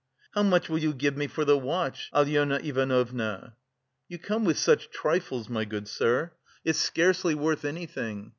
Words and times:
"How 0.31 0.41
much 0.41 0.67
will 0.67 0.79
you 0.79 0.95
give 0.95 1.15
me 1.15 1.27
for 1.27 1.45
the 1.45 1.55
watch, 1.59 2.09
Alyona 2.11 2.59
Ivanovna?" 2.65 3.55
"You 4.09 4.17
come 4.17 4.45
with 4.45 4.57
such 4.57 4.89
trifles, 4.89 5.47
my 5.47 5.63
good 5.63 5.87
sir, 5.87 6.31
it's 6.65 6.79
scarcely 6.79 7.35
worth 7.35 7.63
anything. 7.63 8.29